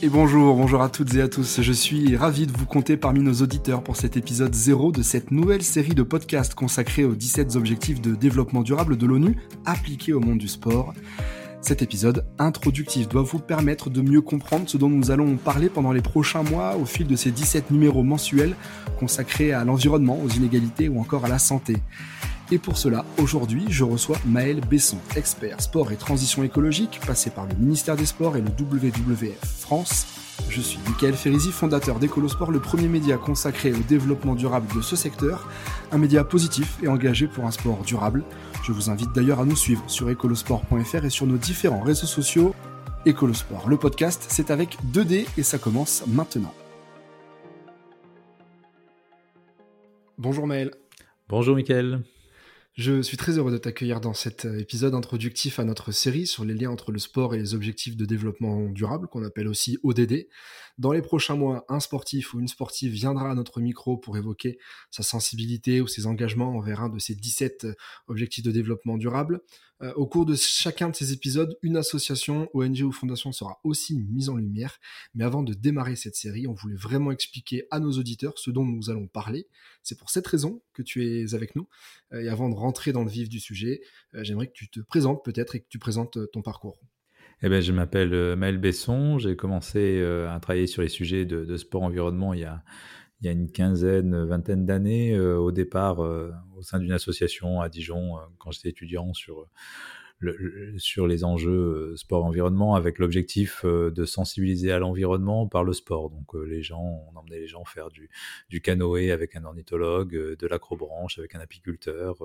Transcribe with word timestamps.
Et 0.00 0.10
bonjour, 0.10 0.56
bonjour 0.56 0.80
à 0.80 0.88
toutes 0.88 1.12
et 1.16 1.20
à 1.20 1.28
tous. 1.28 1.60
Je 1.60 1.72
suis 1.72 2.16
ravi 2.16 2.46
de 2.46 2.56
vous 2.56 2.64
compter 2.64 2.96
parmi 2.96 3.20
nos 3.20 3.42
auditeurs 3.42 3.82
pour 3.82 3.96
cet 3.96 4.16
épisode 4.16 4.54
0 4.54 4.90
de 4.90 5.02
cette 5.02 5.30
nouvelle 5.32 5.62
série 5.62 5.94
de 5.94 6.02
podcasts 6.02 6.54
consacrée 6.54 7.04
aux 7.04 7.14
17 7.14 7.56
objectifs 7.56 8.00
de 8.00 8.14
développement 8.14 8.62
durable 8.62 8.96
de 8.96 9.04
l'ONU 9.04 9.36
appliqués 9.66 10.14
au 10.14 10.20
monde 10.20 10.38
du 10.38 10.48
sport. 10.48 10.94
Cet 11.60 11.82
épisode 11.82 12.24
introductif 12.38 13.08
doit 13.08 13.22
vous 13.22 13.40
permettre 13.40 13.90
de 13.90 14.00
mieux 14.00 14.20
comprendre 14.20 14.68
ce 14.68 14.76
dont 14.76 14.88
nous 14.88 15.10
allons 15.10 15.36
parler 15.36 15.68
pendant 15.68 15.92
les 15.92 16.00
prochains 16.00 16.42
mois 16.42 16.76
au 16.76 16.84
fil 16.84 17.06
de 17.06 17.16
ces 17.16 17.30
17 17.30 17.70
numéros 17.70 18.04
mensuels 18.04 18.54
consacrés 18.98 19.52
à 19.52 19.64
l'environnement, 19.64 20.18
aux 20.22 20.28
inégalités 20.28 20.88
ou 20.88 21.00
encore 21.00 21.24
à 21.24 21.28
la 21.28 21.38
santé. 21.38 21.76
Et 22.50 22.58
pour 22.58 22.78
cela, 22.78 23.04
aujourd'hui, 23.18 23.66
je 23.68 23.84
reçois 23.84 24.16
Maël 24.24 24.60
Besson, 24.60 24.98
expert 25.16 25.60
sport 25.60 25.92
et 25.92 25.96
transition 25.96 26.42
écologique, 26.44 27.00
passé 27.06 27.28
par 27.28 27.46
le 27.46 27.54
ministère 27.56 27.96
des 27.96 28.06
Sports 28.06 28.36
et 28.36 28.40
le 28.40 28.48
WWF 28.48 29.38
France. 29.42 30.27
Je 30.48 30.60
suis 30.60 30.78
Michael 30.86 31.14
Ferrizi, 31.14 31.52
fondateur 31.52 31.98
d'Ecolosport, 31.98 32.50
le 32.50 32.60
premier 32.60 32.88
média 32.88 33.16
consacré 33.16 33.72
au 33.72 33.78
développement 33.88 34.34
durable 34.34 34.66
de 34.74 34.80
ce 34.80 34.96
secteur, 34.96 35.48
un 35.92 35.98
média 35.98 36.24
positif 36.24 36.78
et 36.82 36.88
engagé 36.88 37.26
pour 37.26 37.44
un 37.44 37.50
sport 37.50 37.82
durable. 37.84 38.24
Je 38.64 38.72
vous 38.72 38.90
invite 38.90 39.12
d'ailleurs 39.12 39.40
à 39.40 39.44
nous 39.44 39.56
suivre 39.56 39.82
sur 39.88 40.08
ecolosport.fr 40.08 41.04
et 41.04 41.10
sur 41.10 41.26
nos 41.26 41.36
différents 41.36 41.80
réseaux 41.80 42.06
sociaux. 42.06 42.54
Ecolosport, 43.06 43.68
le 43.68 43.76
podcast, 43.76 44.26
c'est 44.28 44.50
avec 44.50 44.78
2D 44.92 45.26
et 45.36 45.42
ça 45.42 45.58
commence 45.58 46.04
maintenant. 46.06 46.54
Bonjour 50.16 50.46
Maël. 50.46 50.72
Bonjour 51.28 51.54
Michael. 51.54 52.02
Je 52.78 53.02
suis 53.02 53.16
très 53.16 53.38
heureux 53.38 53.50
de 53.50 53.58
t'accueillir 53.58 54.00
dans 54.00 54.14
cet 54.14 54.44
euh, 54.44 54.60
épisode 54.60 54.94
introductif 54.94 55.58
à 55.58 55.64
notre 55.64 55.90
série 55.90 56.28
sur 56.28 56.44
les 56.44 56.54
liens 56.54 56.70
entre 56.70 56.92
le 56.92 57.00
sport 57.00 57.34
et 57.34 57.38
les 57.38 57.52
objectifs 57.52 57.96
de 57.96 58.04
développement 58.04 58.68
durable, 58.68 59.08
qu'on 59.08 59.24
appelle 59.24 59.48
aussi 59.48 59.78
ODD. 59.82 60.28
Dans 60.78 60.92
les 60.92 61.02
prochains 61.02 61.34
mois, 61.34 61.64
un 61.68 61.80
sportif 61.80 62.34
ou 62.34 62.38
une 62.38 62.46
sportive 62.46 62.92
viendra 62.92 63.32
à 63.32 63.34
notre 63.34 63.60
micro 63.60 63.96
pour 63.96 64.16
évoquer 64.16 64.60
sa 64.92 65.02
sensibilité 65.02 65.80
ou 65.80 65.88
ses 65.88 66.06
engagements 66.06 66.54
envers 66.54 66.80
un 66.80 66.88
de 66.88 67.00
ces 67.00 67.16
17 67.16 67.64
euh, 67.64 67.74
objectifs 68.06 68.44
de 68.44 68.52
développement 68.52 68.96
durable. 68.96 69.40
Euh, 69.82 69.92
au 69.94 70.06
cours 70.06 70.26
de 70.26 70.34
chacun 70.34 70.88
de 70.88 70.96
ces 70.96 71.12
épisodes, 71.12 71.56
une 71.62 71.76
association, 71.76 72.48
ONG 72.52 72.80
ou 72.82 72.90
fondation 72.90 73.30
sera 73.32 73.60
aussi 73.62 73.96
mise 73.96 74.28
en 74.28 74.36
lumière. 74.36 74.78
Mais 75.14 75.24
avant 75.24 75.42
de 75.42 75.54
démarrer 75.54 75.96
cette 75.96 76.16
série, 76.16 76.46
on 76.46 76.52
voulait 76.52 76.76
vraiment 76.76 77.12
expliquer 77.12 77.64
à 77.70 77.78
nos 77.78 77.92
auditeurs 77.92 78.38
ce 78.38 78.50
dont 78.50 78.64
nous 78.64 78.90
allons 78.90 79.06
parler. 79.06 79.46
C'est 79.82 79.98
pour 79.98 80.10
cette 80.10 80.26
raison 80.26 80.62
que 80.72 80.82
tu 80.82 81.06
es 81.06 81.34
avec 81.34 81.54
nous. 81.54 81.68
Euh, 82.12 82.22
et 82.22 82.28
avant 82.28 82.48
de 82.48 82.54
rentrer 82.54 82.92
dans 82.92 83.04
le 83.04 83.10
vif 83.10 83.28
du 83.28 83.40
sujet, 83.40 83.80
euh, 84.14 84.24
j'aimerais 84.24 84.48
que 84.48 84.54
tu 84.54 84.68
te 84.68 84.80
présentes 84.80 85.24
peut-être 85.24 85.54
et 85.54 85.60
que 85.60 85.68
tu 85.68 85.78
présentes 85.78 86.18
ton 86.32 86.42
parcours. 86.42 86.80
Eh 87.42 87.48
ben, 87.48 87.62
je 87.62 87.72
m'appelle 87.72 88.34
Maël 88.34 88.58
Besson. 88.58 89.18
J'ai 89.18 89.36
commencé 89.36 90.02
à 90.02 90.40
travailler 90.40 90.66
sur 90.66 90.82
les 90.82 90.88
sujets 90.88 91.24
de, 91.24 91.44
de 91.44 91.56
sport-environnement 91.56 92.34
il 92.34 92.40
y 92.40 92.44
a 92.44 92.64
il 93.20 93.26
y 93.26 93.28
a 93.28 93.32
une 93.32 93.50
quinzaine, 93.50 94.24
vingtaine 94.24 94.64
d'années, 94.64 95.12
euh, 95.14 95.38
au 95.38 95.50
départ, 95.50 96.04
euh, 96.04 96.32
au 96.56 96.62
sein 96.62 96.78
d'une 96.78 96.92
association 96.92 97.60
à 97.60 97.68
Dijon, 97.68 98.16
euh, 98.16 98.20
quand 98.38 98.52
j'étais 98.52 98.68
étudiant, 98.68 99.12
sur, 99.12 99.48
le, 100.18 100.74
sur 100.78 101.06
les 101.06 101.24
enjeux 101.24 101.94
sport-environnement, 101.96 102.74
avec 102.74 102.98
l'objectif 102.98 103.64
de 103.64 104.04
sensibiliser 104.04 104.72
à 104.72 104.78
l'environnement 104.78 105.46
par 105.46 105.64
le 105.64 105.72
sport. 105.72 106.10
Donc 106.10 106.34
les 106.46 106.62
gens, 106.62 107.04
on 107.10 107.16
emmenait 107.16 107.40
les 107.40 107.46
gens 107.46 107.64
faire 107.64 107.88
du, 107.88 108.10
du 108.48 108.60
canoë 108.60 109.10
avec 109.10 109.36
un 109.36 109.44
ornithologue, 109.44 110.36
de 110.36 110.46
l'acrobranche 110.46 111.18
avec 111.18 111.34
un 111.34 111.40
apiculteur, 111.40 112.16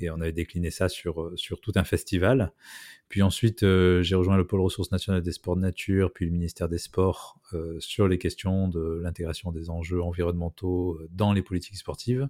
et 0.00 0.10
on 0.10 0.20
avait 0.20 0.32
décliné 0.32 0.70
ça 0.70 0.88
sur, 0.88 1.32
sur 1.36 1.60
tout 1.60 1.72
un 1.76 1.84
festival. 1.84 2.52
Puis 3.08 3.22
ensuite, 3.22 3.62
euh, 3.62 4.02
j'ai 4.02 4.16
rejoint 4.16 4.36
le 4.36 4.46
pôle 4.46 4.60
ressources 4.60 4.90
nationales 4.90 5.22
des 5.22 5.32
sports 5.32 5.56
de 5.56 5.60
nature, 5.60 6.12
puis 6.12 6.24
le 6.24 6.32
ministère 6.32 6.68
des 6.68 6.78
Sports 6.78 7.38
euh, 7.52 7.78
sur 7.78 8.08
les 8.08 8.18
questions 8.18 8.68
de 8.68 9.00
l'intégration 9.02 9.52
des 9.52 9.70
enjeux 9.70 10.02
environnementaux 10.02 10.94
euh, 10.94 11.08
dans 11.12 11.32
les 11.32 11.42
politiques 11.42 11.76
sportives. 11.76 12.28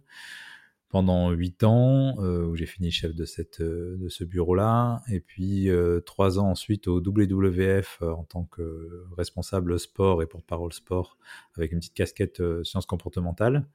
Pendant 0.95 1.33
huit 1.33 1.65
ans, 1.65 2.17
où 2.19 2.55
j'ai 2.55 2.67
fini 2.67 2.93
chef 2.93 3.17
de, 3.17 3.25
cette, 3.25 3.61
de 3.61 4.09
ce 4.09 4.23
bureau-là, 4.23 5.03
et 5.11 5.19
puis 5.19 5.69
trois 6.07 6.39
ans 6.39 6.51
ensuite 6.51 6.87
au 6.87 7.01
WWF 7.01 8.01
en 8.03 8.23
tant 8.23 8.45
que 8.45 9.05
responsable 9.17 9.81
sport 9.81 10.23
et 10.23 10.27
porte-parole 10.27 10.73
sport, 10.73 11.19
avec 11.57 11.73
une 11.73 11.81
petite 11.81 11.95
casquette 11.95 12.41
sciences 12.63 12.87
comportementales. 12.87 13.67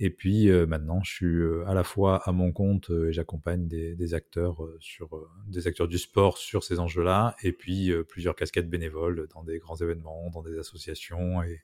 Et 0.00 0.10
puis 0.10 0.50
euh, 0.50 0.66
maintenant, 0.66 1.02
je 1.04 1.12
suis 1.12 1.26
euh, 1.26 1.64
à 1.68 1.74
la 1.74 1.84
fois 1.84 2.28
à 2.28 2.32
mon 2.32 2.50
compte 2.50 2.90
euh, 2.90 3.08
et 3.08 3.12
j'accompagne 3.12 3.68
des, 3.68 4.14
acteurs 4.14 4.58
sur 4.80 5.28
des 5.46 5.66
acteurs 5.66 5.88
du 5.88 5.98
sport 5.98 6.36
sur 6.38 6.64
ces 6.64 6.80
enjeux-là, 6.80 7.36
et 7.42 7.52
puis 7.52 7.92
plusieurs 8.08 8.34
casquettes 8.36 8.68
bénévoles 8.68 9.28
dans 9.32 9.42
des 9.42 9.58
grands 9.58 9.76
événements, 9.76 10.30
dans 10.30 10.42
des 10.42 10.58
associations 10.58 11.42
et, 11.42 11.62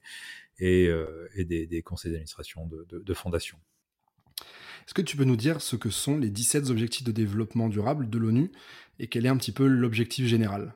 et, 0.58 1.44
des, 1.44 1.82
conseils 1.82 2.12
d'administration 2.12 2.66
de, 2.66 2.86
de 2.90 3.14
fondations. 3.14 3.58
Est-ce 4.86 4.94
que 4.94 5.02
tu 5.02 5.16
peux 5.16 5.24
nous 5.24 5.36
dire 5.36 5.60
ce 5.60 5.76
que 5.76 5.90
sont 5.90 6.18
les 6.18 6.30
17 6.30 6.70
objectifs 6.70 7.04
de 7.04 7.12
développement 7.12 7.68
durable 7.68 8.08
de 8.08 8.18
l'ONU 8.18 8.50
et 8.98 9.06
quel 9.06 9.26
est 9.26 9.30
un 9.30 9.36
petit 9.36 9.52
peu 9.52 9.66
l'objectif 9.66 10.26
général? 10.26 10.74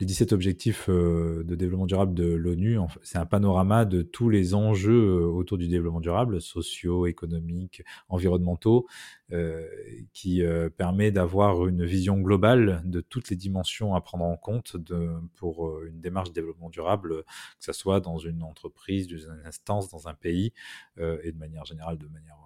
Les 0.00 0.06
17 0.06 0.32
objectifs 0.32 0.88
euh, 0.88 1.44
de 1.44 1.54
développement 1.54 1.86
durable 1.86 2.14
de 2.14 2.24
l'ONU, 2.24 2.78
c'est 3.02 3.18
un 3.18 3.26
panorama 3.26 3.84
de 3.84 4.02
tous 4.02 4.28
les 4.28 4.54
enjeux 4.54 5.20
euh, 5.20 5.26
autour 5.26 5.58
du 5.58 5.68
développement 5.68 6.00
durable, 6.00 6.40
sociaux, 6.40 7.06
économiques, 7.06 7.82
environnementaux, 8.08 8.86
euh, 9.32 9.66
qui 10.12 10.42
permet 10.76 11.12
d'avoir 11.12 11.66
une 11.66 11.84
vision 11.84 12.18
globale 12.18 12.82
de 12.84 13.00
toutes 13.00 13.30
les 13.30 13.36
dimensions 13.36 13.94
à 13.94 14.00
prendre 14.00 14.24
en 14.24 14.36
compte 14.36 14.76
pour 15.36 15.82
une 15.84 16.00
démarche 16.00 16.30
de 16.30 16.34
développement 16.34 16.70
durable, 16.70 17.22
que 17.22 17.64
ce 17.64 17.72
soit 17.72 18.00
dans 18.00 18.18
une 18.18 18.42
entreprise, 18.42 19.06
dans 19.06 19.18
une 19.18 19.46
instance, 19.46 19.88
dans 19.88 20.08
un 20.08 20.14
pays, 20.14 20.52
et 20.98 21.30
de 21.32 21.38
manière 21.38 21.64
générale, 21.64 21.98
de 21.98 22.08
manière, 22.08 22.36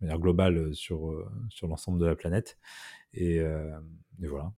manière 0.00 0.18
globale 0.18 0.74
sur, 0.74 1.12
sur 1.48 1.68
l'ensemble 1.68 1.98
de 2.00 2.06
la 2.06 2.16
planète. 2.16 2.58
Et, 3.14 3.36
et 3.36 4.26
voilà. 4.26 4.52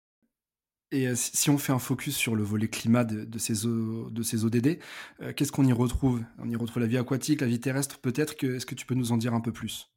Et 0.91 1.07
euh, 1.07 1.15
si 1.15 1.49
on 1.49 1.57
fait 1.57 1.73
un 1.73 1.79
focus 1.79 2.15
sur 2.15 2.35
le 2.35 2.43
volet 2.43 2.69
climat 2.69 3.03
de, 3.03 3.37
ces, 3.37 3.65
de 3.65 4.23
ces 4.23 4.45
ODD, 4.45 4.79
euh, 5.21 5.33
qu'est-ce 5.33 5.51
qu'on 5.51 5.65
y 5.65 5.73
retrouve? 5.73 6.23
On 6.39 6.49
y 6.49 6.55
retrouve 6.55 6.81
la 6.81 6.87
vie 6.87 6.97
aquatique, 6.97 7.41
la 7.41 7.47
vie 7.47 7.59
terrestre 7.59 7.99
peut-être. 7.99 8.41
Est-ce 8.43 8.65
que 8.65 8.75
tu 8.75 8.85
peux 8.85 8.95
nous 8.95 9.11
en 9.11 9.17
dire 9.17 9.33
un 9.33 9.41
peu 9.41 9.51
plus? 9.51 9.91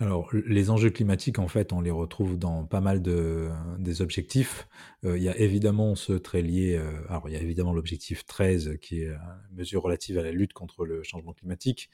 Alors, 0.00 0.28
les 0.32 0.70
enjeux 0.70 0.90
climatiques, 0.90 1.40
en 1.40 1.48
fait, 1.48 1.72
on 1.72 1.80
les 1.80 1.90
retrouve 1.90 2.38
dans 2.38 2.64
pas 2.64 2.80
mal 2.80 3.02
de, 3.02 3.48
des 3.80 4.00
objectifs. 4.00 4.68
Euh, 5.04 5.18
il 5.18 5.24
y 5.24 5.28
a 5.28 5.36
évidemment 5.36 5.96
ce 5.96 6.12
très 6.12 6.40
lié, 6.40 6.76
euh, 6.76 7.04
alors 7.08 7.28
il 7.28 7.32
y 7.32 7.36
a 7.36 7.40
évidemment 7.40 7.72
l'objectif 7.72 8.24
13 8.24 8.78
qui 8.80 9.00
est 9.00 9.08
une 9.08 9.56
mesure 9.56 9.82
relative 9.82 10.16
à 10.16 10.22
la 10.22 10.30
lutte 10.30 10.52
contre 10.52 10.86
le 10.86 11.02
changement 11.02 11.32
climatique. 11.32 11.90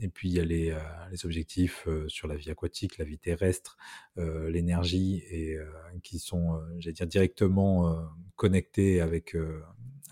Et 0.00 0.08
puis 0.08 0.30
il 0.30 0.34
y 0.34 0.40
a 0.40 0.44
les, 0.44 0.72
euh, 0.72 0.80
les 1.12 1.24
objectifs 1.24 1.86
sur 2.08 2.26
la 2.26 2.34
vie 2.34 2.50
aquatique, 2.50 2.98
la 2.98 3.04
vie 3.04 3.18
terrestre, 3.18 3.76
l'énergie, 4.16 5.22
et 5.30 5.56
qui 6.02 6.18
sont, 6.18 6.60
j'allais 6.78 6.94
dire, 6.94 7.06
directement 7.06 8.04
connectés 8.34 9.00
avec 9.00 9.36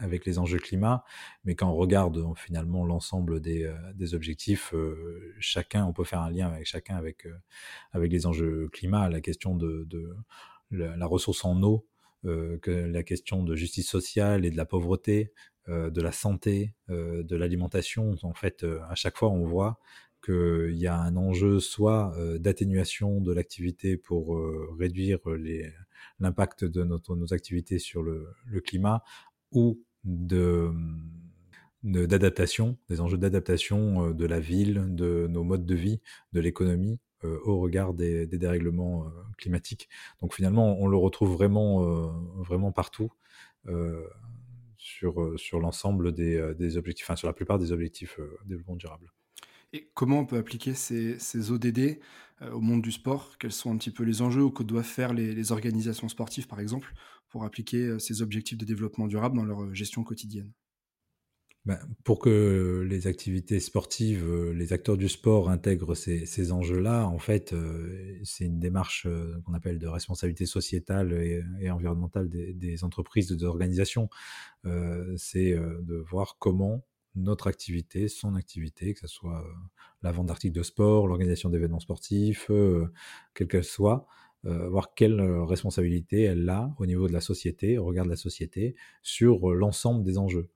avec 0.00 0.24
les 0.24 0.38
enjeux 0.38 0.58
climat, 0.58 1.04
mais 1.44 1.54
quand 1.54 1.70
on 1.70 1.76
regarde 1.76 2.18
euh, 2.18 2.34
finalement 2.34 2.84
l'ensemble 2.84 3.40
des, 3.40 3.64
euh, 3.64 3.74
des, 3.94 4.14
objectifs, 4.14 4.74
euh, 4.74 5.34
chacun, 5.38 5.84
on 5.84 5.92
peut 5.92 6.04
faire 6.04 6.20
un 6.20 6.30
lien 6.30 6.48
avec 6.48 6.66
chacun 6.66 6.96
avec, 6.96 7.28
avec 7.92 8.10
les 8.10 8.26
enjeux 8.26 8.68
climat, 8.72 9.08
la 9.08 9.20
question 9.20 9.54
de, 9.54 9.86
de 9.88 10.16
la, 10.70 11.06
ressource 11.06 11.44
en 11.44 11.62
eau, 11.62 11.86
que 12.22 12.70
la 12.70 13.02
question 13.02 13.42
de 13.42 13.54
justice 13.54 13.88
sociale 13.88 14.44
et 14.44 14.50
de 14.50 14.56
la 14.56 14.66
pauvreté, 14.66 15.32
de 15.68 16.00
la 16.00 16.12
santé, 16.12 16.74
de 16.88 17.36
l'alimentation. 17.36 18.14
En 18.22 18.34
fait, 18.34 18.64
à 18.88 18.94
chaque 18.94 19.16
fois, 19.16 19.30
on 19.30 19.44
voit 19.44 19.80
qu'il 20.24 20.76
y 20.76 20.86
a 20.86 20.96
un 20.96 21.16
enjeu 21.16 21.60
soit 21.60 22.14
d'atténuation 22.38 23.20
de 23.20 23.32
l'activité 23.32 23.96
pour 23.96 24.38
réduire 24.78 25.18
l'impact 26.20 26.64
de 26.64 26.84
nos 26.84 27.32
activités 27.32 27.78
sur 27.78 28.02
le, 28.02 28.28
le 28.46 28.60
climat, 28.60 29.02
ou 29.52 29.82
de 30.04 30.72
d'adaptation, 31.82 32.76
des 32.88 33.00
enjeux 33.00 33.18
d'adaptation 33.18 34.08
euh, 34.08 34.14
de 34.14 34.26
la 34.26 34.40
ville, 34.40 34.86
de 34.94 35.26
nos 35.28 35.44
modes 35.44 35.66
de 35.66 35.74
vie, 35.74 36.00
de 36.32 36.40
l'économie 36.40 36.98
euh, 37.24 37.38
au 37.44 37.58
regard 37.58 37.94
des, 37.94 38.26
dérèglements 38.26 39.04
euh, 39.04 39.10
climatiques. 39.38 39.88
Donc 40.20 40.34
finalement, 40.34 40.78
on 40.80 40.86
le 40.86 40.96
retrouve 40.96 41.32
vraiment, 41.32 41.82
vraiment 42.42 42.72
partout 42.72 43.10
sur, 44.76 45.38
sur 45.38 45.60
l'ensemble 45.60 46.12
des, 46.12 46.54
des, 46.58 46.76
objectifs, 46.76 47.06
enfin 47.06 47.16
sur 47.16 47.28
la 47.28 47.34
plupart 47.34 47.58
des 47.58 47.72
objectifs 47.72 48.18
développement 48.46 48.76
durable. 48.76 49.12
Et 49.72 49.90
comment 49.94 50.20
on 50.20 50.26
peut 50.26 50.38
appliquer 50.38 50.74
ces, 50.74 51.50
ODD 51.50 52.00
au 52.52 52.60
monde 52.60 52.82
du 52.82 52.90
sport? 52.90 53.36
Quels 53.38 53.52
sont 53.52 53.72
un 53.72 53.76
petit 53.76 53.90
peu 53.90 54.02
les 54.02 54.22
enjeux 54.22 54.48
que 54.48 54.62
doivent 54.62 54.84
faire 54.84 55.12
les 55.12 55.52
organisations 55.52 56.08
sportives, 56.08 56.46
par 56.46 56.60
exemple, 56.60 56.94
pour 57.30 57.44
appliquer 57.44 57.98
ces 57.98 58.22
objectifs 58.22 58.58
de 58.58 58.64
développement 58.64 59.06
durable 59.06 59.36
dans 59.36 59.44
leur 59.44 59.74
gestion 59.74 60.04
quotidienne 60.04 60.52
ben, 61.66 61.78
pour 62.04 62.20
que 62.20 62.86
les 62.88 63.06
activités 63.06 63.60
sportives, 63.60 64.24
euh, 64.24 64.54
les 64.54 64.72
acteurs 64.72 64.96
du 64.96 65.10
sport 65.10 65.50
intègrent 65.50 65.94
ces, 65.94 66.52
enjeux-là, 66.52 67.06
en 67.06 67.18
fait, 67.18 67.52
euh, 67.52 68.18
c'est 68.24 68.46
une 68.46 68.58
démarche 68.58 69.04
euh, 69.06 69.38
qu'on 69.44 69.52
appelle 69.52 69.78
de 69.78 69.86
responsabilité 69.86 70.46
sociétale 70.46 71.12
et, 71.12 71.70
environnementale 71.70 72.30
des, 72.30 72.82
entreprises, 72.84 73.30
des 73.30 73.44
organisations. 73.44 74.08
c'est 75.16 75.54
de 75.54 75.96
voir 75.96 76.36
comment 76.38 76.82
notre 77.14 77.46
activité, 77.48 78.08
son 78.08 78.36
activité, 78.36 78.94
que 78.94 79.00
ce 79.00 79.08
soit 79.08 79.44
la 80.02 80.12
vente 80.12 80.26
d'articles 80.26 80.54
de 80.54 80.62
sport, 80.62 81.06
l'organisation 81.08 81.50
d'événements 81.50 81.80
sportifs, 81.80 82.50
quelle 83.34 83.48
qu'elle 83.48 83.64
soit, 83.64 84.06
voir 84.44 84.94
quelle 84.94 85.20
responsabilité 85.20 86.22
elle 86.22 86.48
a 86.48 86.74
au 86.78 86.86
niveau 86.86 87.08
de 87.08 87.12
la 87.12 87.20
société, 87.20 87.78
au 87.78 87.84
regard 87.84 88.04
de 88.04 88.10
la 88.10 88.16
société, 88.16 88.74
sur 89.02 89.50
l'ensemble 89.50 90.04
des 90.04 90.18
enjeux. 90.18 90.48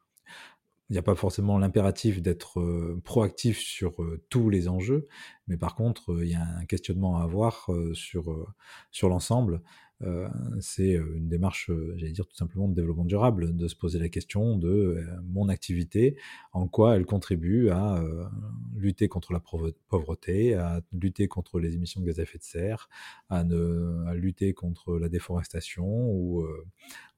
Il 0.90 0.92
n'y 0.92 0.98
a 0.98 1.02
pas 1.02 1.14
forcément 1.14 1.58
l'impératif 1.58 2.20
d'être 2.20 2.96
proactif 3.04 3.58
sur 3.58 3.96
tous 4.28 4.50
les 4.50 4.68
enjeux, 4.68 5.06
mais 5.46 5.56
par 5.56 5.74
contre, 5.74 6.16
il 6.22 6.30
y 6.30 6.34
a 6.34 6.44
un 6.58 6.64
questionnement 6.64 7.18
à 7.18 7.22
avoir 7.22 7.68
sur, 7.94 8.54
sur 8.90 9.08
l'ensemble. 9.08 9.60
Euh, 10.02 10.28
c'est 10.60 10.96
euh, 10.96 11.16
une 11.16 11.28
démarche, 11.28 11.70
euh, 11.70 11.94
j'allais 11.96 12.12
dire 12.12 12.26
tout 12.26 12.34
simplement 12.34 12.68
de 12.68 12.74
développement 12.74 13.04
durable, 13.04 13.56
de 13.56 13.68
se 13.68 13.76
poser 13.76 13.98
la 13.98 14.08
question 14.08 14.58
de 14.58 15.04
mon 15.22 15.48
activité, 15.48 16.16
en 16.52 16.66
quoi 16.66 16.96
elle 16.96 17.06
contribue 17.06 17.70
à 17.70 18.02
lutter 18.74 19.08
contre 19.08 19.32
la 19.32 19.40
pauvreté, 19.88 20.54
à 20.54 20.82
lutter 20.92 21.28
contre 21.28 21.60
les 21.60 21.74
émissions 21.74 22.00
de 22.00 22.06
gaz 22.06 22.18
à 22.18 22.22
effet 22.22 22.38
de 22.38 22.44
serre, 22.44 22.88
à, 23.28 23.44
ne, 23.44 24.04
à 24.06 24.14
lutter 24.14 24.52
contre 24.52 24.98
la 24.98 25.08
déforestation, 25.08 25.86
ou, 25.86 26.46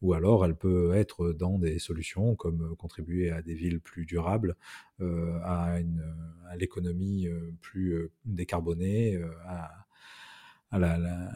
ou 0.02 0.12
alors 0.12 0.44
elle 0.44 0.56
peut 0.56 0.94
être 0.94 1.32
dans 1.32 1.58
des 1.58 1.78
solutions 1.78 2.37
comme 2.37 2.76
contribuer 2.76 3.31
à 3.31 3.43
des 3.43 3.55
villes 3.55 3.81
plus 3.81 4.05
durables, 4.06 4.56
à, 5.00 5.78
à 6.49 6.56
l'économie 6.56 7.28
plus 7.61 8.11
décarbonée, 8.26 9.20
à 9.46 9.87
à 10.70 10.78
la, 10.78 11.32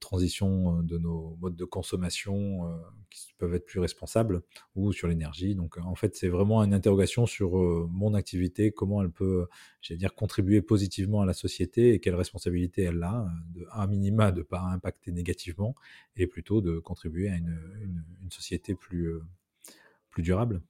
transition 0.00 0.78
euh, 0.78 0.82
de 0.82 0.98
nos 0.98 1.36
modes 1.40 1.56
de 1.56 1.64
consommation 1.64 2.68
euh, 2.68 2.76
qui 3.10 3.34
peuvent 3.38 3.54
être 3.54 3.66
plus 3.66 3.80
responsables 3.80 4.42
ou 4.74 4.92
sur 4.92 5.08
l'énergie. 5.08 5.54
Donc 5.54 5.78
en 5.78 5.94
fait, 5.94 6.16
c'est 6.16 6.28
vraiment 6.28 6.62
une 6.62 6.74
interrogation 6.74 7.26
sur 7.26 7.58
euh, 7.58 7.86
mon 7.90 8.14
activité, 8.14 8.72
comment 8.72 9.02
elle 9.02 9.10
peut, 9.10 9.46
j'allais 9.80 9.98
dire, 9.98 10.14
contribuer 10.14 10.62
positivement 10.62 11.22
à 11.22 11.26
la 11.26 11.34
société 11.34 11.94
et 11.94 12.00
quelle 12.00 12.14
responsabilité 12.14 12.82
elle 12.82 13.02
a, 13.02 13.26
de, 13.54 13.66
à 13.70 13.86
minima 13.86 14.32
de 14.32 14.38
ne 14.38 14.42
pas 14.44 14.60
impacter 14.60 15.12
négativement 15.12 15.74
et 16.16 16.26
plutôt 16.26 16.60
de 16.60 16.78
contribuer 16.78 17.28
à 17.28 17.36
une, 17.36 17.60
société 18.30 18.74
plus 18.74 19.22
durable. 20.16 20.60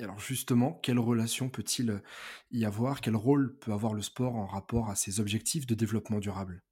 Alors 0.00 0.20
justement, 0.20 0.78
quelle 0.82 0.98
relation 0.98 1.48
peut-il 1.48 2.02
y 2.50 2.64
avoir? 2.64 3.00
Quel 3.00 3.16
rôle 3.16 3.56
peut 3.58 3.72
avoir 3.72 3.94
le 3.94 4.02
sport 4.02 4.36
en 4.36 4.46
rapport 4.46 4.90
à 4.90 4.94
ces 4.94 5.20
objectifs 5.20 5.66
de 5.66 5.74
développement 5.74 6.18
durable? 6.18 6.62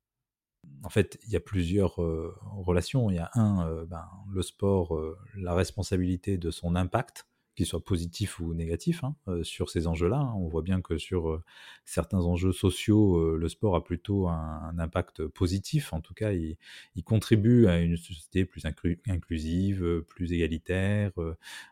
En 0.82 0.90
fait, 0.90 1.18
il 1.26 1.32
y 1.32 1.36
a 1.36 1.40
plusieurs 1.40 1.96
relations. 1.96 3.10
Il 3.10 3.16
y 3.16 3.18
a 3.18 3.30
un, 3.34 3.84
ben, 3.84 4.06
le 4.30 4.42
sport, 4.42 4.98
la 5.36 5.54
responsabilité 5.54 6.36
de 6.36 6.50
son 6.50 6.76
impact, 6.76 7.26
qu'il 7.54 7.66
soit 7.66 7.84
positif 7.84 8.40
ou 8.40 8.54
négatif, 8.54 9.04
hein, 9.04 9.14
sur 9.42 9.70
ces 9.70 9.86
enjeux-là. 9.86 10.18
Hein. 10.18 10.34
On 10.36 10.48
voit 10.48 10.62
bien 10.62 10.80
que 10.80 10.98
sur 10.98 11.40
certains 11.84 12.20
enjeux 12.20 12.52
sociaux, 12.52 13.36
le 13.36 13.48
sport 13.48 13.76
a 13.76 13.84
plutôt 13.84 14.28
un, 14.28 14.78
impact 14.78 15.26
positif. 15.26 15.92
En 15.92 16.00
tout 16.00 16.14
cas, 16.14 16.32
il, 16.32 16.56
contribue 17.04 17.66
à 17.66 17.78
une 17.78 17.96
société 17.96 18.44
plus 18.44 18.62
inclusive, 19.06 20.04
plus 20.08 20.32
égalitaire, 20.32 21.12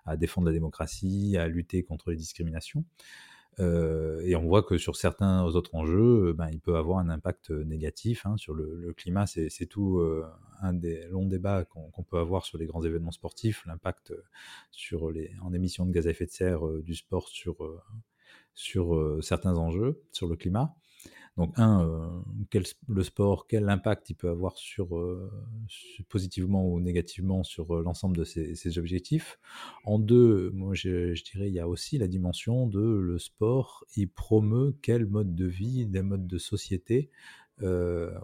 à 0.06 0.16
défendre 0.16 0.46
la 0.46 0.52
démocratie, 0.52 1.36
à 1.36 1.48
lutter 1.48 1.82
contre 1.82 2.10
les 2.10 2.16
discriminations. 2.16 2.84
Euh, 3.60 4.20
et 4.24 4.34
on 4.34 4.46
voit 4.46 4.62
que 4.62 4.78
sur 4.78 4.96
certains 4.96 5.44
autres 5.44 5.74
enjeux, 5.74 6.28
euh, 6.28 6.32
ben, 6.32 6.48
il 6.50 6.60
peut 6.60 6.76
avoir 6.76 6.98
un 6.98 7.08
impact 7.10 7.50
euh, 7.50 7.64
négatif 7.64 8.24
hein, 8.24 8.36
sur 8.36 8.54
le, 8.54 8.92
climat. 8.96 9.26
C'est 9.26 9.66
tout 9.66 10.02
un 10.60 10.72
des 10.74 11.06
longs 11.08 11.26
débats 11.26 11.64
qu'on 11.64 12.02
peut 12.02 12.18
avoir 12.18 12.44
sur 12.44 12.58
les 12.58 12.66
grands 12.66 12.82
événements 12.84 13.10
sportifs, 13.10 13.64
l'impact 13.66 14.12
sur 14.70 15.10
les 15.10 15.32
en 15.42 15.54
émissions 15.54 15.86
de 15.86 15.92
gaz 15.92 16.06
à 16.06 16.10
effet 16.10 16.26
de 16.26 16.30
serre 16.30 16.66
du 16.82 16.94
sport 16.94 17.28
sur 17.28 17.56
sur 18.54 19.18
certains 19.22 19.56
enjeux 19.56 20.02
sur 20.12 20.26
le 20.26 20.36
climat. 20.36 20.74
Donc, 21.38 21.58
un, 21.58 21.82
euh, 21.86 22.64
le 22.88 23.02
sport, 23.02 23.46
quel 23.46 23.68
impact 23.70 24.10
il 24.10 24.14
peut 24.14 24.28
avoir 24.28 24.58
sur, 24.58 24.98
euh, 24.98 25.30
positivement 26.10 26.66
ou 26.68 26.78
négativement 26.78 27.42
sur 27.42 27.74
euh, 27.74 27.82
l'ensemble 27.82 28.18
de 28.18 28.24
ces, 28.24 28.78
objectifs? 28.78 29.38
En 29.84 29.98
deux, 29.98 30.50
moi, 30.50 30.74
je, 30.74 31.14
dirais, 31.22 31.48
il 31.48 31.54
y 31.54 31.60
a 31.60 31.68
aussi 31.68 31.96
la 31.96 32.06
dimension 32.06 32.66
de 32.66 32.80
le 32.80 33.18
sport, 33.18 33.84
il 33.96 34.10
promeut 34.10 34.76
quel 34.82 35.06
mode 35.06 35.34
de 35.34 35.46
vie, 35.46 35.86
des 35.86 36.02
modes 36.02 36.26
de 36.26 36.38
société 36.38 37.10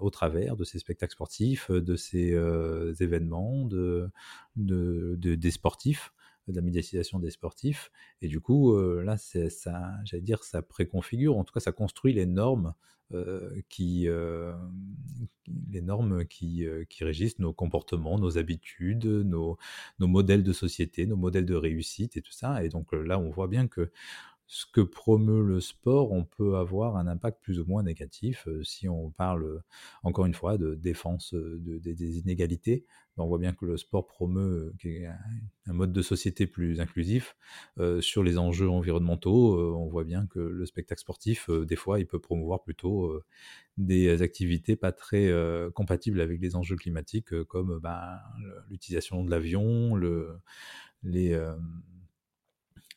au 0.00 0.10
travers 0.10 0.56
de 0.56 0.64
ces 0.64 0.80
spectacles 0.80 1.12
sportifs, 1.12 1.70
de 1.70 1.94
ces 1.94 2.32
événements, 2.98 3.66
de, 3.66 4.10
des 4.56 5.50
sportifs 5.52 6.12
de 6.52 6.56
la 6.56 6.62
médiatisation 6.62 7.18
des 7.18 7.30
sportifs. 7.30 7.90
Et 8.22 8.28
du 8.28 8.40
coup, 8.40 8.76
là, 8.78 9.16
ça, 9.16 9.90
j'allais 10.04 10.22
dire, 10.22 10.44
ça 10.44 10.62
préconfigure, 10.62 11.36
en 11.36 11.44
tout 11.44 11.52
cas, 11.52 11.60
ça 11.60 11.72
construit 11.72 12.12
les 12.12 12.26
normes 12.26 12.74
euh, 13.14 13.62
qui, 13.70 14.06
euh, 14.06 14.52
les 15.70 15.80
normes 15.80 16.26
qui, 16.26 16.66
euh, 16.66 16.84
qui, 16.84 17.04
régissent 17.04 17.38
nos 17.38 17.54
comportements, 17.54 18.18
nos 18.18 18.36
habitudes, 18.36 19.06
nos, 19.06 19.56
nos, 19.98 20.06
modèles 20.06 20.42
de 20.42 20.52
société, 20.52 21.06
nos 21.06 21.16
modèles 21.16 21.46
de 21.46 21.54
réussite 21.54 22.18
et 22.18 22.20
tout 22.20 22.32
ça. 22.32 22.62
Et 22.62 22.68
donc 22.68 22.92
là, 22.92 23.18
on 23.18 23.30
voit 23.30 23.48
bien 23.48 23.66
que 23.66 23.90
ce 24.46 24.66
que 24.70 24.82
promeut 24.82 25.42
le 25.42 25.60
sport, 25.60 26.12
on 26.12 26.24
peut 26.24 26.56
avoir 26.56 26.96
un 26.98 27.06
impact 27.06 27.40
plus 27.42 27.60
ou 27.60 27.64
moins 27.64 27.82
négatif. 27.82 28.46
si 28.62 28.90
on 28.90 29.10
parle, 29.10 29.62
encore 30.02 30.26
une 30.26 30.34
fois, 30.34 30.58
de 30.58 30.74
défense 30.74 31.32
des 31.34 32.18
inégalités, 32.18 32.84
on 33.24 33.26
voit 33.26 33.38
bien 33.38 33.52
que 33.52 33.64
le 33.64 33.76
sport 33.76 34.06
promeut 34.06 34.72
un 35.66 35.72
mode 35.72 35.92
de 35.92 36.02
société 36.02 36.46
plus 36.46 36.80
inclusif. 36.80 37.36
sur 38.00 38.22
les 38.22 38.38
enjeux 38.38 38.68
environnementaux, 38.68 39.76
on 39.76 39.88
voit 39.88 40.04
bien 40.04 40.26
que 40.26 40.38
le 40.38 40.66
spectacle 40.66 41.00
sportif, 41.00 41.50
des 41.50 41.76
fois, 41.76 42.00
il 42.00 42.06
peut 42.06 42.20
promouvoir 42.20 42.62
plutôt 42.62 43.22
des 43.76 44.22
activités 44.22 44.76
pas 44.76 44.92
très 44.92 45.32
compatibles 45.74 46.20
avec 46.20 46.40
les 46.40 46.56
enjeux 46.56 46.76
climatiques, 46.76 47.42
comme 47.44 47.78
ben, 47.80 48.18
l'utilisation 48.70 49.24
de 49.24 49.30
l'avion, 49.30 49.94
le, 49.94 50.38
les 51.02 51.38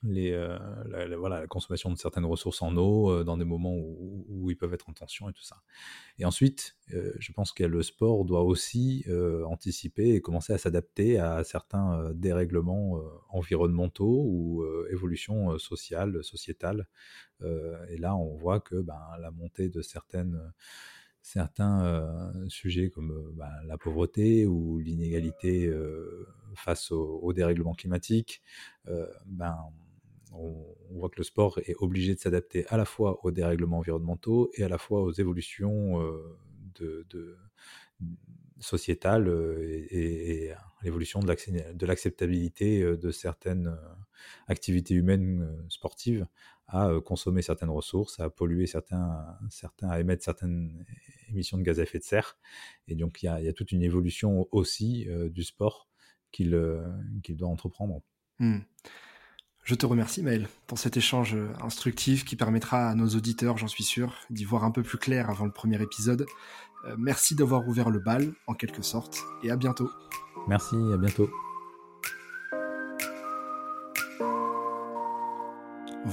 les, 0.04 0.32
euh, 0.32 0.58
la, 0.88 1.16
voilà, 1.16 1.42
la 1.42 1.48
consommation 1.48 1.92
de 1.92 1.96
certaines 1.96 2.26
ressources 2.26 2.62
en 2.62 2.76
eau 2.76 3.12
euh, 3.12 3.24
dans 3.24 3.38
des 3.38 3.46
moments 3.46 3.76
où, 3.76 4.50
ils 4.50 4.56
peuvent 4.56 4.74
être 4.74 4.90
en 4.90 4.94
tension 4.94 5.30
et 5.30 5.34
tout 5.34 5.44
ça. 5.44 5.62
Et 6.18 6.26
ensuite, 6.26 6.76
euh, 6.94 7.14
je 7.20 7.32
pense 7.32 7.52
que 7.52 7.64
le 7.64 7.84
sport 7.84 8.26
doit 8.26 8.44
aussi 8.44 9.06
anticiper 9.46 10.16
et 10.16 10.22
commencer 10.22 10.54
à 10.54 10.58
s'adapter 10.58 11.20
à 11.20 11.44
certains 11.44 12.12
dérèglements 12.14 13.00
environnementaux 13.30 14.24
ou 14.26 14.66
évolutions 14.90 15.58
sociales, 15.58 16.24
sociétales. 16.24 16.88
et 17.42 17.98
là, 17.98 18.16
on 18.16 18.36
voit 18.36 18.60
que 18.60 18.76
ben, 18.82 19.00
la 19.20 19.32
montée 19.32 19.70
de 19.70 19.82
certaines 19.82 20.40
certains 21.22 22.34
sujets 22.50 22.90
comme 22.90 23.32
ben, 23.36 23.52
la 23.66 23.78
pauvreté 23.78 24.46
ou 24.46 24.80
l'inégalité 24.80 25.72
face 26.56 26.92
au, 26.92 27.20
au, 27.22 27.32
dérèglement 27.34 27.74
climatique, 27.74 28.42
ben, 29.26 29.58
on, 30.32 30.76
voit 30.92 31.10
que 31.10 31.18
le 31.18 31.24
sport 31.24 31.60
est 31.66 31.76
obligé 31.80 32.16
de 32.16 32.20
s'adapter 32.20 32.66
à 32.68 32.78
la 32.78 32.86
fois 32.86 33.24
aux 33.26 33.32
dérèglements 33.32 33.80
environnementaux 33.80 34.52
et 34.56 34.64
à 34.64 34.70
la 34.70 34.78
fois 34.78 35.02
aux 35.02 35.12
évolutions 35.12 36.02
euh, 36.02 36.38
de, 36.80 37.38
sociétales 38.60 39.28
euh, 39.28 39.88
et, 39.90 40.52
à 40.52 40.84
l'évolution 40.84 41.20
de 41.20 41.86
l'acceptabilité 41.86 42.82
euh, 42.82 42.98
de 42.98 43.12
certaines 43.12 43.76
activités 44.48 44.94
humaines 44.94 45.66
sportives 45.70 46.28
à 46.68 46.90
consommer 47.04 47.42
certaines 47.42 47.70
ressources, 47.70 48.20
à 48.22 48.30
polluer 48.30 48.66
certains, 48.66 49.38
certains, 49.50 49.90
à 49.90 50.00
émettre 50.00 50.24
certaines 50.24 50.86
émissions 51.28 51.58
de 51.58 51.64
gaz 51.64 51.82
à 51.82 51.84
effet 51.84 52.00
de 52.00 52.04
serre. 52.04 52.38
Et 52.88 52.96
donc 52.96 53.24
il 53.24 53.26
y 53.26 53.48
a, 53.48 53.54
toute 53.54 53.74
une 53.74 53.82
évolution 53.82 54.48
aussi 54.52 55.06
du 55.32 55.44
sport 55.44 55.90
qu'il 56.32 56.52
doit 56.52 57.50
entreprendre. 57.50 58.02
Mmh. 58.40 58.60
Je 59.64 59.76
te 59.76 59.86
remercie 59.86 60.24
Maël 60.24 60.48
pour 60.66 60.80
cet 60.80 60.98
échange 60.98 61.36
euh, 61.36 61.54
instructif 61.62 62.26
qui 62.26 62.36
permettra 62.36 62.90
à 62.90 62.96
nos 62.96 63.08
auditeurs, 63.10 63.58
j'en 63.58 63.68
suis 63.68 63.84
sûr, 63.84 64.16
d'y 64.30 64.44
voir 64.44 64.64
un 64.64 64.72
peu 64.72 64.82
plus 64.82 64.98
clair 64.98 65.30
avant 65.30 65.46
le 65.46 65.52
premier 65.52 65.82
épisode. 65.82 66.26
Euh, 66.86 66.96
merci 66.98 67.36
d'avoir 67.36 67.68
ouvert 67.68 67.90
le 67.92 68.00
bal, 68.00 68.34
en 68.48 68.56
quelque 68.56 68.82
sorte, 68.82 69.20
et 69.44 69.52
à 69.52 69.56
bientôt. 69.56 69.90
Merci, 70.48 70.76
à 70.94 70.98
bientôt. 70.98 71.30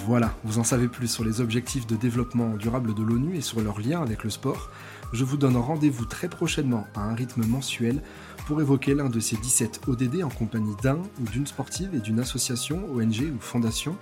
Voilà, 0.07 0.33
vous 0.45 0.59
en 0.59 0.65
savez 0.65 0.87
plus 0.87 1.09
sur 1.09 1.25
les 1.25 1.41
objectifs 1.41 1.87
de 1.87 1.97
développement 1.97 2.55
durable 2.55 2.95
de 2.95 3.03
l'ONU 3.03 3.37
et 3.37 3.41
sur 3.41 3.61
leur 3.61 3.81
lien 3.81 4.01
avec 4.01 4.23
le 4.23 4.31
sport. 4.31 4.71
Je 5.13 5.25
vous 5.25 5.37
donne 5.37 5.57
rendez-vous 5.57 6.05
très 6.05 6.29
prochainement 6.29 6.87
à 6.95 7.01
un 7.01 7.15
rythme 7.15 7.45
mensuel 7.45 8.01
pour 8.47 8.61
évoquer 8.61 8.95
l'un 8.95 9.09
de 9.09 9.19
ces 9.19 9.37
17 9.37 9.83
ODD 9.89 10.23
en 10.23 10.29
compagnie 10.29 10.77
d'un 10.83 10.99
ou 11.21 11.25
d'une 11.31 11.47
sportive 11.47 11.95
et 11.95 11.99
d'une 11.99 12.21
association, 12.21 12.87
ONG 12.95 13.33
ou 13.35 13.41
fondation. 13.41 13.97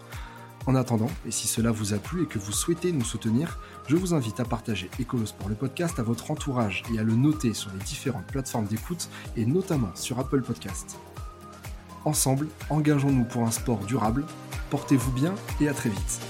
En 0.67 0.75
attendant, 0.75 1.11
et 1.27 1.31
si 1.31 1.49
cela 1.49 1.71
vous 1.71 1.95
a 1.95 1.99
plu 1.99 2.25
et 2.25 2.27
que 2.27 2.39
vous 2.39 2.53
souhaitez 2.53 2.93
nous 2.93 3.05
soutenir, 3.05 3.59
je 3.89 3.97
vous 3.97 4.13
invite 4.15 4.39
à 4.39 4.45
partager 4.45 4.91
Ecolosport 5.01 5.49
le 5.49 5.55
podcast 5.55 5.99
à 5.99 6.03
votre 6.03 6.31
entourage 6.31 6.83
et 6.93 6.99
à 6.99 7.05
le 7.05 7.15
noter 7.15 7.55
sur 7.55 7.71
les 7.73 7.85
différentes 7.85 8.27
plateformes 8.27 8.67
d'écoute 8.67 9.09
et 9.37 9.47
notamment 9.47 9.93
sur 9.95 10.19
Apple 10.19 10.43
Podcast. 10.43 10.99
Ensemble, 12.07 12.47
engageons-nous 12.71 13.25
pour 13.25 13.43
un 13.43 13.51
sport 13.51 13.81
durable. 13.81 14.25
Portez-vous 14.71 15.11
bien 15.11 15.35
et 15.61 15.69
à 15.69 15.75
très 15.75 15.91
vite. 15.91 16.21